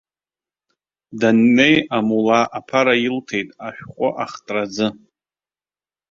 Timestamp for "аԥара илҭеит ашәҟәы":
2.57-4.09